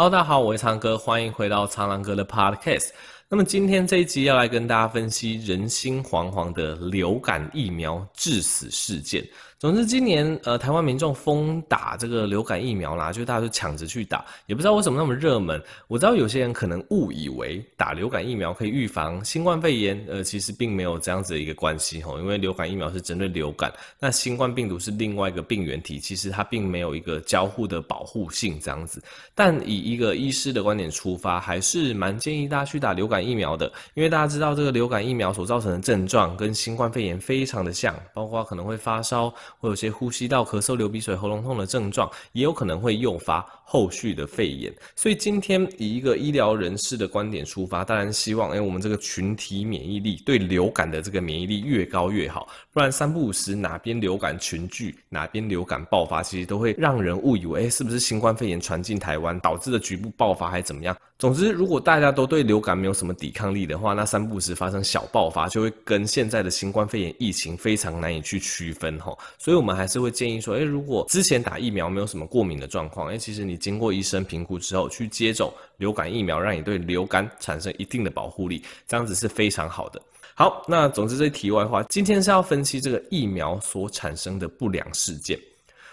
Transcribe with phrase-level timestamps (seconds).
[0.00, 2.88] Hello，大家好，我是苍哥，欢迎回到苍狼哥的 Podcast。
[3.28, 9.22] 那么今天这一集要来跟大家分析人心惶惶的流感疫苗致死事件。
[9.60, 15.62] 总之，今年呃，台湾民众疯打这个流感疫苗啦，就大家都抢着去打，也不知道为什么那么热门。
[15.86, 29.02] 我知道有些人可能误以为打流感疫苗可以预防新冠肺炎，呃，其实并没有这样子的一个关系吼，因为流感疫苗是针对流感，那新冠病毒是另外一个病原体，其实它并没有一个交互的保护性这样子。
[29.34, 39.30] 但以一个医师的观点出发，还是蛮建议大家去打流感疫苗的，因为大家知道这个流感疫苗所造成的症状跟新冠肺炎非常的像，包括可能会发烧。
[39.58, 44.72] 会有些呼吸道咳嗽、流鼻水、喉咙痛的症状，也有可能会诱发后续的肺炎。
[44.96, 52.48] 所以今天以一个医疗人士的观点出发，当然希望，哎，我们这个群体免疫力对流感的这个免疫力越高越好。
[52.72, 60.96] 不然三不五时哪边流感群聚，哪边流感爆发，其实都会让人误以为，哎，是不是新冠肺炎传进台湾导致的局部爆发，还怎么样？
[61.16, 69.14] 总之，如果大家都对流感没有什么抵抗力的话，那三不五时发生小爆发，就会跟现在的新冠肺炎疫情非常难以去区分哈。
[69.36, 80.02] 所以，我们还是会建议说，诶，如果之前打疫苗没有什么过敏的状况，诶，其实你经过医生评估之后去接种流感疫苗，让你对流感产生一定的保护力，这样子是非常好的。
[80.34, 85.38] 好，那总之这题外话，今天是要分析这个疫苗所产生的不良事件。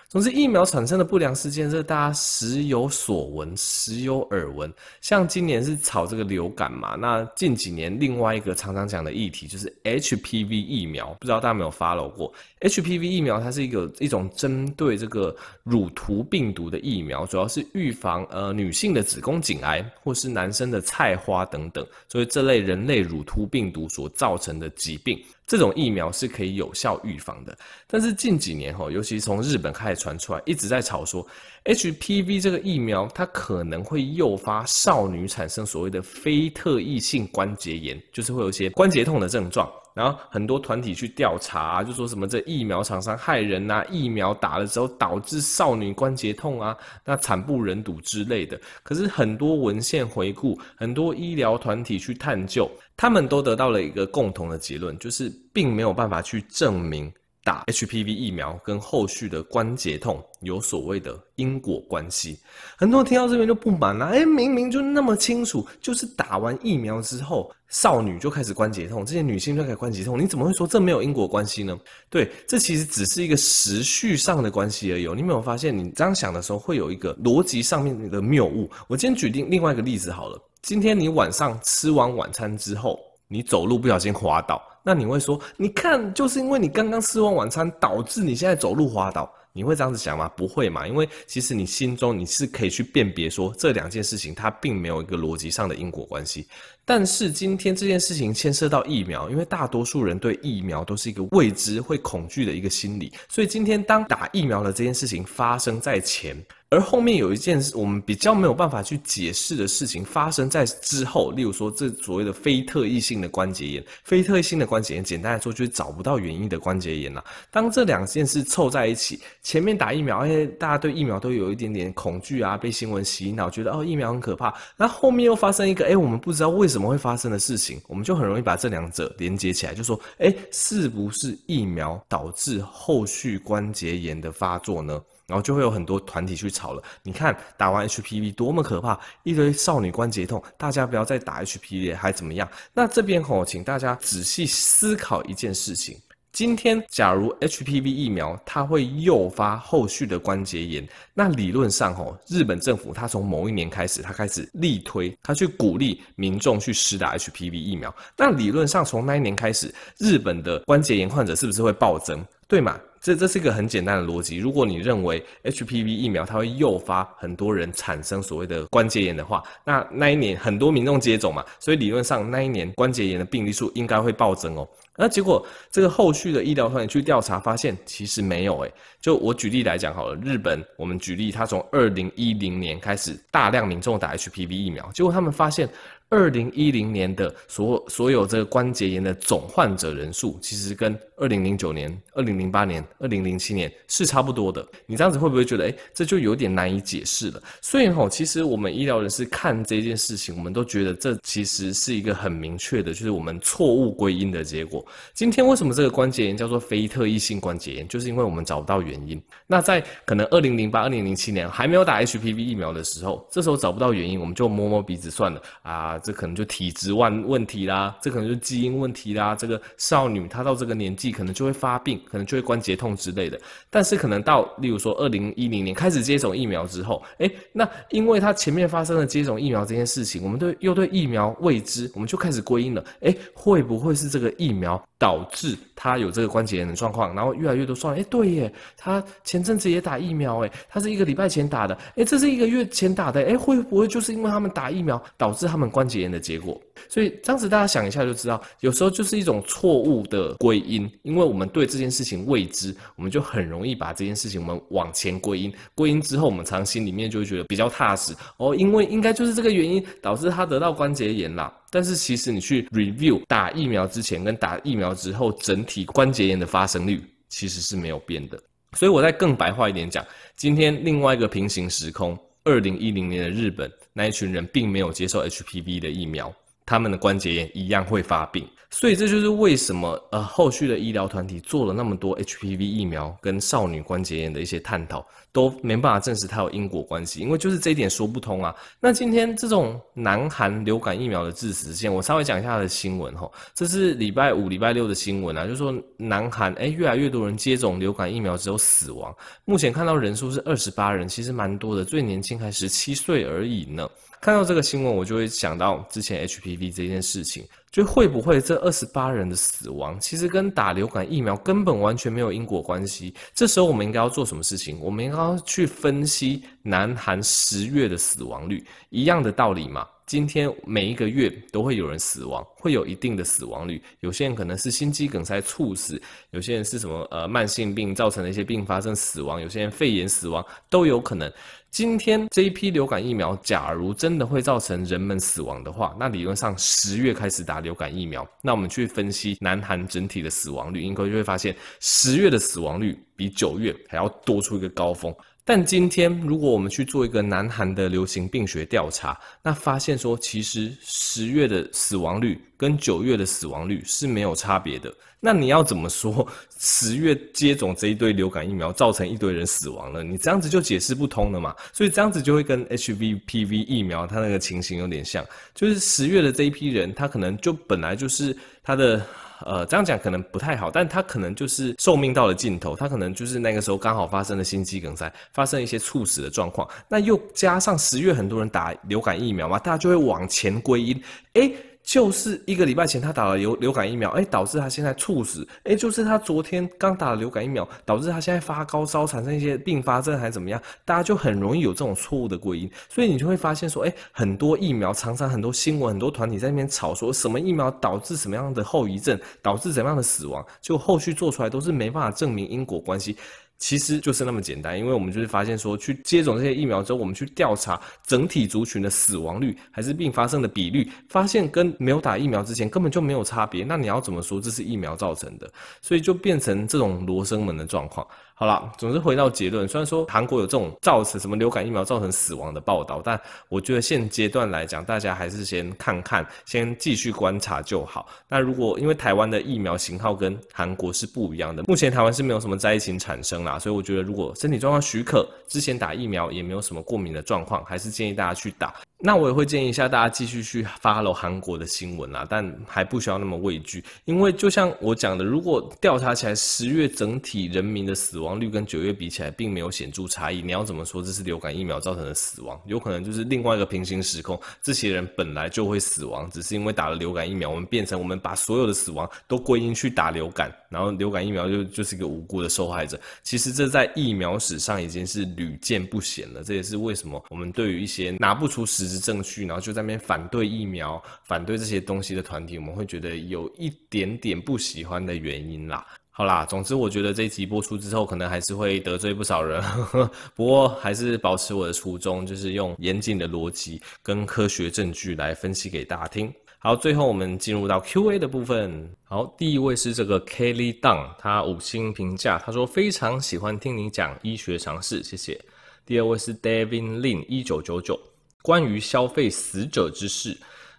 [0.09, 4.73] 总之，疫苗产生的不良事件，这大家时有所闻，时有耳闻。
[5.02, 25.21] 像今年是炒这个流感嘛，那近几年另外一个常常讲的议题就是 HPV 疫苗，不知道大家有没有 follow 过？HPV 疫苗它是一个一种针对这个乳突病毒的疫苗，主要是预防呃女性的子宫颈癌或是男生的菜花等等，所以这类人类乳突病毒所造成的疾病。
[25.45, 31.27] 这种疫苗是可以有效预防的，但是近几年哈，尤其从日本开始传出来，一直在吵说
[31.65, 39.69] HPV 这个疫苗它可能会诱发少女产生所谓的非特异性关节炎，就是会有一些关节痛的症状。
[39.93, 48.61] 然后很多团体去调查，就说什么这疫苗厂商害人呐，疫苗打了之后导致少女关节痛啊，那惨不忍睹之类的。
[48.83, 57.11] 可是很多文献回顾，很多医疗团体去探究，他们都得到了一个共同的结论，就是并没有办法去证明。
[57.47, 62.37] 打 HPV 疫苗跟后续的关节痛有所谓的因果关系，
[62.77, 64.08] 很多人听到这边就不满了。
[64.08, 71.80] 哎，明明就那么清楚，就是打完疫苗之后，少女就开始关节痛，这些女性就开始关节痛，你怎么会说这没有因果关系呢？
[72.09, 75.07] 对，这其实只是一个时序上的关系而已。
[75.15, 78.69] 你没有发现，你这样想的时候会有一个逻辑上面的谬误。
[78.89, 82.99] 我今天举定另外一个例子好了，今天你晚上吃完晚餐之后，
[83.30, 84.61] 你走路不小心滑倒。
[84.87, 89.30] 那你会说，你看，就是因为你刚刚吃完晚餐，导致你现在走路滑倒。
[89.52, 90.30] 你会这样子想吗？
[90.30, 96.48] 不会嘛，因为其实你心中你是可以去辨别说，这两件事情它并没有一个逻辑上的因果关系。
[96.86, 106.42] 但是今天这件事情牵涉到疫苗，因为大多数人对疫苗都是一个未知、会恐惧的一个心理，所以今天当打疫苗的这件事情发生在前。
[106.70, 117.23] 而后面有一件事，我们比较没有办法去解释的事情发生在之后，例如说这所谓的非特异性的关节炎，非特异性的关节炎，简单来说就是找不到原因的关节炎呐。
[117.52, 124.54] 当这两件事凑在一起，前面打疫苗，哎，大家对疫苗都有一点点恐惧啊，被新闻洗脑，觉得哦疫苗很可怕。
[124.76, 135.01] 那后面又发生一个，哎，我们不知道为什么会发生的事情，我们就很容易把这两者连接起来，就说，哎，是不是疫苗导致后续关节炎的发作呢？
[135.27, 136.81] 然后就会有很多团体去吵了。
[137.04, 142.50] 你看打完 HPV 多么可怕，一堆少女关节痛，大家不要再打 HPV 还怎么样？
[142.74, 145.98] 那这边吼，请大家仔细思考一件事情：
[146.31, 157.94] 今天假如 HPV 疫苗它会诱发后续的关节炎，那理论上吼，日本政府它从某一年开始，它开始力推，它去鼓励民众去施打 HPV 疫苗。
[158.16, 162.25] 那理论上从那一年开始，日本的关节炎患者是不是会暴增？
[162.48, 162.80] 对嘛？
[163.07, 164.36] 这这是一个很简单的逻辑。
[164.36, 174.68] 如果你认为 HPV 疫苗它会诱发很多人产生所谓的关节炎的话，那那一年很多民众接种嘛，所以理论上那一年关节炎的病例数应该会暴增哦。
[174.98, 178.74] 那结果这个后续的医疗团队去调查发现，其实没有诶。
[179.00, 185.69] 就我举例来讲好了，日本我们举例，他从二零一零年开始大量民众打 HPV 疫苗，结果他们发现
[186.10, 194.66] 二零一零年的所所有这个关节炎的总患者人数，其实跟二零零九年、二零零八年、二零零七年是差不多的。
[194.86, 197.42] 你这样子会不会觉得，诶，这就有点难以解释了？
[197.62, 204.86] 所以吼，其实我们医疗人士看这件事情，我们都觉得这其实是一个很明确的，就是我们错误归因的结果。
[205.14, 207.88] 今天为什么这个关节炎叫做非特异性关节炎？
[207.88, 209.20] 就是因为我们找不到原因。
[209.48, 219.34] 那在可能二零零八、二零零七年还没有打 HPV 疫苗的时候，这时候找不到原因，我们就摸摸鼻子算了啊，这可能就体质问问题啦，这可能就基因问题啦。
[219.34, 223.39] 这个少女她到这个年纪可能就会发病，可能就会关节痛之类的。
[223.69, 232.83] 但是可能到例如说二零一零年开始接种疫苗之后，哎，那因为它前面发生了接种疫苗这件事情，我们对又对疫苗未知，我们就开始归因了。
[233.01, 237.14] 哎，会不会是这个疫苗导致他有这个关节炎的状况？
[237.14, 246.60] 然后越来越多说，诶，对耶，他前阵子也打疫苗，诶，他是一个礼拜前打的，诶，这是一个月前打的，诶，会不会就是因为他们打疫苗导致他们关节炎的结果？
[246.90, 261.54] 所以这样子大家想一下就知道，有时候就是一种错误的归因，因为我们对这件事情未知，我们就很容易把这件事情我们往前归因，归因之后我们常心里面就会觉得比较踏实哦，因为应该就是这个原因导致他得到关节炎啦。
[261.69, 268.40] 但是其实你去 review 打疫苗之前跟打疫苗之后整体关节炎的发生率其实是没有变的。
[268.74, 270.06] 所以我再更白话一点讲，
[270.36, 276.34] 今天另外一个平行时空，二零一零年的日本那一群人并没有接受 HPV 的疫苗。
[276.68, 288.54] 他们的关节炎一样会发病，所以这就是为什么呃后续的医疗团体做了那么多 HPV 疫苗跟少女关节炎的一些探讨，都没办法证实它有因果关系，因为就是这一点说不通啊。
[288.81, 299.16] 那今天这种南韩流感疫苗的致死线，我稍微讲一下它的新闻哈，这是礼拜五、礼拜六的新闻啊，就是说南韩诶越来越多人接种流感疫苗之后死亡，
[299.46, 303.90] 目前看到人数是二十八人，其实蛮多的，最年轻还十七岁而已呢。
[304.20, 313.13] 看到这个新闻，我就会想到之前 HPV 这件事情，就会不会这二十八人的死亡，其实跟打流感疫苗根本完全没有因果关系。
[313.33, 314.80] 这时候我们应该要做什么事情？
[314.80, 319.88] 我们应该要去分析南韩十月的死亡率，一样的道理嘛。
[320.07, 323.83] 今天每一个月都会有人死亡，会有一定的死亡率。
[324.00, 326.01] 有些人可能是心肌梗塞猝死，
[326.31, 331.30] 有些人是什么呃慢性病造成的一些并发症死亡，有些人肺炎死亡都有可能。
[331.71, 345.13] 今天这一批流感疫苗，假如真的会造成人们死亡的话，那理论上十月开始打流感疫苗，那我们去分析南韩整体的死亡率，应该就会发现十月的死亡率比九月还要多出一个高峰。
[345.50, 354.94] 但今天，如果我们去做一个南韩的流行病学调查，那发现说，其实十月的死亡率跟九月的死亡率是没有差别的。
[355.22, 356.28] 那你要怎么说
[356.60, 360.04] 十月接种这一堆流感疫苗造成一堆人死亡了？
[360.04, 361.56] 你这样子就解释不通了嘛？
[361.72, 369.02] 所以这样子就会跟 HVPV 疫苗它那个情形有点像，就是十月的这一批人，他可能就本来就是他的。
[369.45, 381.04] 呃，这样讲可能不太好，但他可能就是寿命到了尽头，他可能就是那个时候刚好发生了心肌梗塞，发生一些猝死的状况，那又加上十月很多人打流感疫苗嘛，大家就会往前归因，
[381.34, 381.56] 诶。
[381.88, 403.16] 就是一个礼拜前他打了流流感疫苗，哎，导致他现在猝死，哎，就是他昨天刚打了流感疫苗，导致他现在发高烧，产生一些并发症还是怎么样，大家就很容易有这种错误的归因，所以你就会发现说，哎，很多疫苗常常很多新闻，很多团体在那边吵说什么疫苗导致什么样的后遗症，导致怎么样的死亡，就后续做出来都是没办法证明因果关系。
[403.57, 413.63] 其实就是那么简单，因为我们就是发现说，去接种这些疫苗之后，我们去调查整体族群的死亡率还是并发生的比率，发现跟没有打疫苗之前根本就没有差别。
[413.63, 415.51] 那你要怎么说这是疫苗造成的？
[415.81, 418.05] 所以就变成这种罗生门的状况。
[418.39, 428.08] 好了，总之回到结论，虽然说韩国有这种造成什么流感疫苗造成死亡的报道，但我觉得现阶段来讲，大家还是先看看，先继续观察就好。
[428.29, 438.75] 那如果因为台湾的疫苗型号跟韩国是不一样的，目前台湾是没有什么灾情产生啦，所以我觉得如果身体状况许可，之前打疫苗也没有什么过敏的状况，还是建议大家去打。
[439.00, 452.62] 那我也会建议一下大家继续去 follow 韩国的新闻啦，但还不需要那么畏惧，因为就像我讲的，如果调查起来十月整体人民的死亡亡率跟九月比起来并没有显著差异，你要怎么说这是流感疫苗造成的死亡？
[452.65, 463.00] 有可能就是另外一个平行时空，这些人本来就会死亡，只是因为打了流感疫苗，我们变成我们把所有的死亡都归因去打流感，然后流感疫苗就就是一个无辜的受害者。
[463.24, 475.86] 其实这在疫苗史上已经是屡见不鲜了，这也是为什么我们对于一些拿不出实质证据，然后就在那边反对疫苗、反对这些东西的团体，我们会觉得有一点点不喜欢的原因啦。
[476.17, 479.63] 好啦，总之我觉得这一集播出之后，可能还是会得罪不少人，
[480.33, 486.33] 不过还是保持我的初衷，就是用严谨的逻辑跟科学证据来分析给大家听。
[486.57, 488.91] 好，最后我们进入到 Q&A 的部分。
[489.03, 495.39] 好，第一位是这个 Kelly Dang，他五星评价，他说非常喜欢听你讲医学常识，谢谢。
[495.86, 497.95] 第二位是 David Lin 一九九九，
[498.41, 500.36] 关于消费死者之事，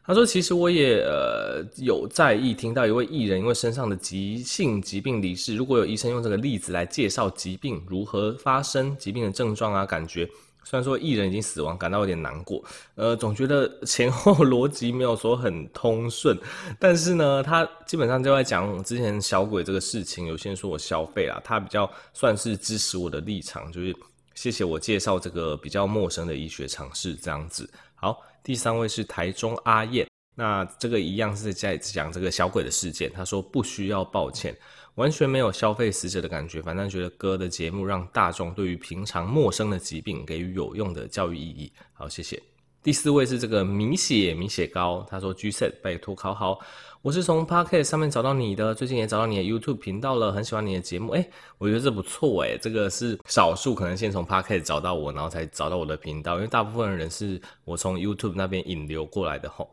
[0.09, 10.27] 他说其实我也呃有在意听到一位艺人因为身上的急性疾病离世，如果有医生用这个例子来介绍疾病如何发生、疾病的症状啊，感觉。
[10.65, 12.63] 虽然说艺人已经死亡，感到有点难过，
[12.95, 16.39] 呃，总觉得前后逻辑没有说很通顺，
[16.79, 23.95] 但是呢，他基本上就在讲之前小鬼这个事情，有些人说我消费啊，他比较算是支持我的立场，就是
[24.39, 27.69] 谢谢我介绍这个比较陌生的医学常识这样子。
[27.97, 34.57] 好，第三位是台中阿燕，那这个一样是在讲这个小鬼的事件，他说不需要抱歉。
[34.95, 41.73] 完全没有消费死者的感觉，反正觉得哥的节目让大众对于平常陌生的疾病给予有用的教育意义。
[41.93, 42.41] 好，谢谢。
[42.89, 46.59] 第四位是这个米血米血糕，他说 G set 拜托考好，
[47.03, 51.13] 我是从 Podcast 上面找到你的，最近也找到你的 YouTube 频道了，很喜欢你的节目。
[51.13, 51.29] 哎，
[51.59, 59.69] 我觉得这不错哎，这个是少数可能先从 Podcast 找到我，然后才找到我的频道，因为大部分人是我从 YouTube 那边引流过来的吼。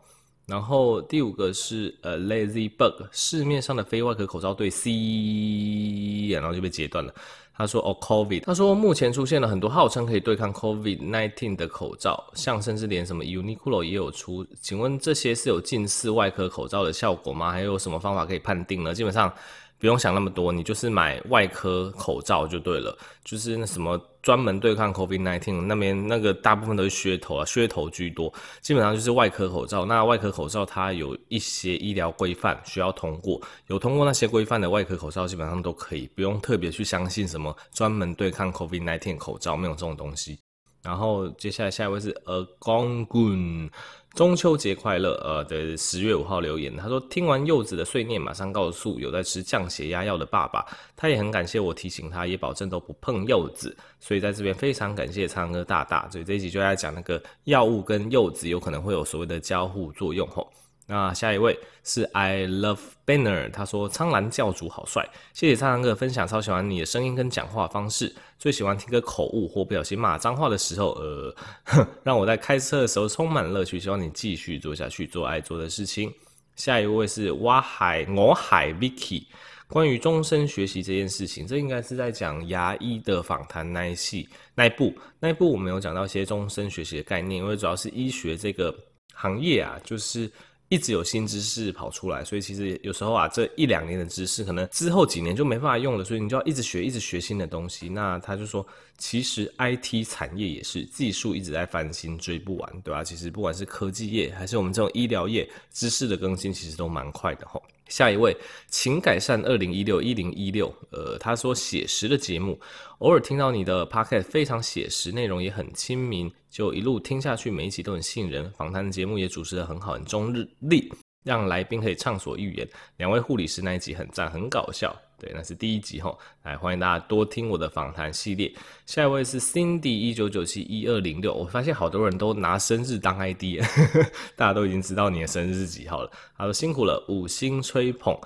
[0.45, 7.15] 然后第五个是呃 Lazy Bug，市面上的非外科口罩对 C，然后就被截断了。
[7.57, 14.45] 他说哦 COVID，他说目前出现了很多号称可以对抗 COVID-19 的口罩，像甚至连什么 Uniqlo 也有出。
[14.61, 17.51] 请问这些是有近似外科口罩的效果吗？
[17.51, 18.93] 还有什么方法可以判定呢？
[18.93, 19.33] 基本上。
[19.77, 29.85] 不用想那么多，你就是买外科口罩就对了，就是那什么专门对抗 COVID-19 那边那个大部分都是噱头啊，噱头居多，基本上就是外科口罩。
[29.85, 40.39] 那外科口罩它有一些医疗规范需要通过，有通过那些规范的外科口罩基本上都可以，不用特别去相信什么专门对抗 COVID-19 口罩，没有这种东西。
[40.81, 43.69] 然后接下来下一位是 a g o n g u n，
[44.15, 60.49] 中秋节快乐，呃的十月五号留言，他说听完柚子的碎念，马上告诉有在吃降血压药的爸爸，他也很感谢我提醒他，也保证都不碰柚子，所以在这边非常感谢苍哥大大，所以这一集就在讲那个药物跟柚子有可能会有所谓的交互作用吼。
[60.87, 62.77] 那下一位是 I Love
[63.07, 71.35] Banner，他说苍兰教主好帅，谢谢苍兰哥分享，超喜欢你的声音跟讲话方式，最喜欢听个口误或不小心骂脏话的时候，呃，
[72.03, 76.13] 让我在开车的时候充满乐趣，希望你继续做下去，做爱做的事情。
[76.55, 79.23] 下一位是挖海我海 Vicky，
[79.67, 88.71] 关于终身学习这件事情，这应该是在讲牙医的访谈那一系那一部那一部我们有讲到一些终身学习的概念，因为主要是医学这个
[89.15, 90.31] 行业啊，就是。
[90.69, 97.87] 一直有新知识跑出来，所以其实有时候啊，这一两年的知识可能之后几年就没办法用了，所以你就要一直学，一直学新的东西。
[97.87, 98.65] 那他就说，
[98.97, 103.03] 其实 IT 产业也是技术一直在翻新，追不完，对吧？
[103.03, 107.61] 其实不管是科技业还是我们这种医疗业，知识的更新其实都蛮快的吼。
[107.87, 108.35] 下一位，
[108.67, 110.73] 请改善二零一六一零一六。
[110.91, 112.59] 呃，他说写实的节目，
[112.99, 118.51] 偶尔听到你的 p o c k e t 非常写实，内容也很亲民，就一路听下去，每一集都很吸引人。
[118.57, 120.91] 访谈的节目也主持的很好，很中日立，
[121.23, 122.67] 让来宾可以畅所欲言。
[122.97, 124.95] 两位护理师那一集很赞，很搞笑。
[125.17, 128.51] 对，那是第一集哈，来欢迎大家多听我的访谈系列。
[128.85, 136.11] 下一位是 Cindy 一九九七一二零六，我发现好多人都拿生日当 ID，呵呵大家都已经知道你的生日是几号了。
[136.37, 138.19] 他说辛苦了，五星吹捧，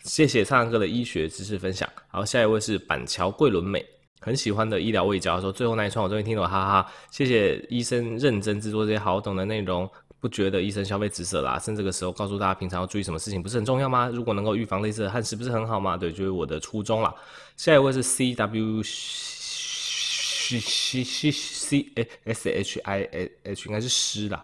[0.00, 1.88] 谢谢苍哥的医学知识分享。
[2.08, 3.82] 好，下一位是板桥桂纶镁，
[4.20, 9.90] 很喜欢的医疗卫教，说最后那一串我终于听懂，哈哈，谢谢医生认真制作这些好懂的内容。
[10.24, 11.58] 不觉得医生消费止损啦？
[11.58, 14.08] 趁这个时候告诉大家平常要注意什么事情，不是很重要吗？
[14.08, 15.98] 如果能够预防类似的憾事，不是很好吗？
[15.98, 17.14] 对，就是我的初衷啦。
[17.58, 21.86] 下一位是 C W C C C
[22.24, 24.42] S H I H，应该是诗啦。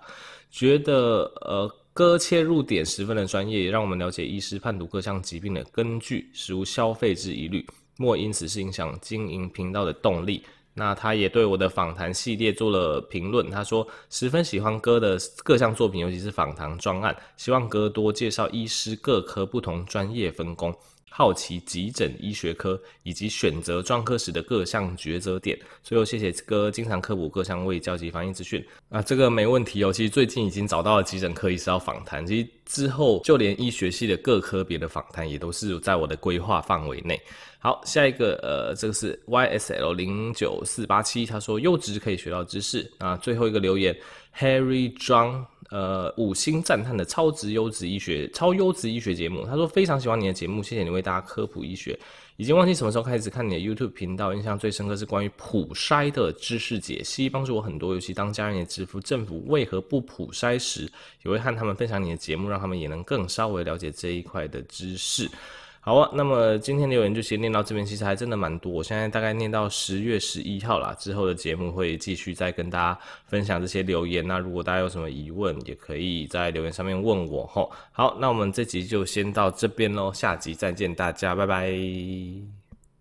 [0.51, 10.45] 觉得呃，哥切入点十分的专业，也让我们了解医师判读各项疾病的根据，实无消费之疑虑，莫因此是影响经营频道的动力。
[10.75, 20.75] 那他也对我的访谈系列做了评论，他说十分喜欢哥的各项作品，尤其是访谈专案，希望哥多介绍医师各科不同专业分工。
[21.12, 25.59] 好奇急诊医学科以及选择专科时的各项抉择点。
[25.83, 28.64] 最后，谢谢哥经常科普各项卫教及防疫资讯。
[28.88, 29.93] 啊，这个没问题哦。
[29.93, 37.21] 其实最近已经找到了急诊科医师要访谈，其实之后就连医学系的各科别的访谈也都是在我的规划范围内。
[37.59, 42.90] 好，下一个呃，这个是 YSL 零九四八七，他说幼稚可以学到知识。
[42.99, 43.95] 啊，最后一个留言
[44.38, 45.45] Harry John。
[45.71, 49.47] 呃，五星赞叹的超值优质医学、超优质医学节目。
[49.47, 51.99] 他说非常喜欢你的节目，谢谢你为大家科普医学。
[52.37, 57.93] 已经忘记什么时候开始看你的 YouTube 频道，印象最深刻是关于普筛的知识解析，帮助我很多。
[57.95, 60.91] 尤其当家人也质疑政府为何不普筛时，
[61.23, 65.31] 也会和他们分享你的节目，让他们也能更稍微了解这一块的知识。
[65.83, 68.71] 好啊，那么今天留言就先念到这边，其实还真的蛮多。
[68.71, 74.27] 我现在大概念到十月十一号啦，之后的节目会继续再跟大家分享这些留言。
[74.27, 77.73] 那如果大家有什么疑问，也可以在留言上面问我吼。
[77.93, 82.60] 好，那我们这集就先到这边喽，下集再见大家，拜拜。